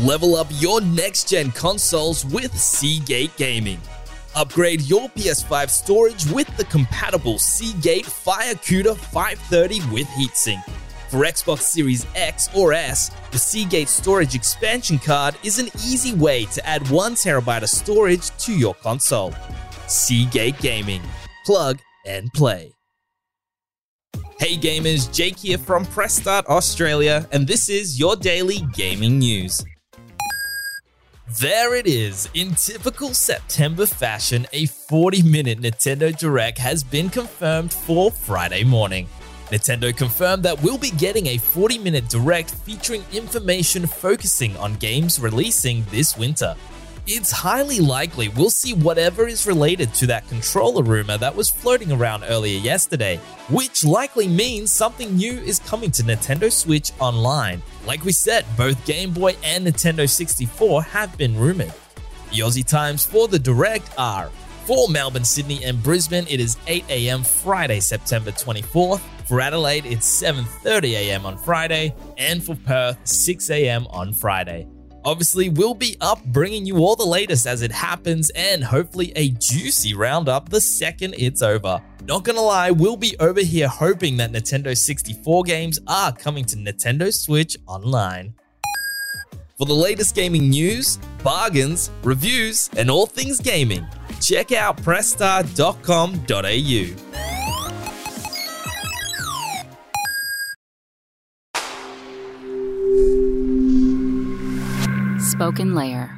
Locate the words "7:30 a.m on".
70.06-71.38